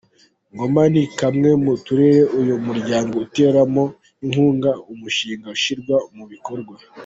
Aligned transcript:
Ngoma 0.53 0.81
ni 0.93 1.03
kamwe 1.19 1.49
mu 1.63 1.73
turere 1.85 2.21
uyu 2.39 2.55
muryango 2.65 3.13
uteramo 3.25 3.83
inkunga 4.23 4.71
umushinga 4.93 5.47
ushyirwa 5.55 5.95
mu 6.15 6.23
bikorwa. 6.33 6.75